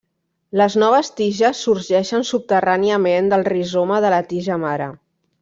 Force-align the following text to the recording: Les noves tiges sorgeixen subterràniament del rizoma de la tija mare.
Les 0.61 0.77
noves 0.83 1.11
tiges 1.19 1.61
sorgeixen 1.65 2.25
subterràniament 2.31 3.31
del 3.35 3.47
rizoma 3.55 4.01
de 4.07 4.13
la 4.17 4.25
tija 4.33 4.59
mare. 4.67 4.91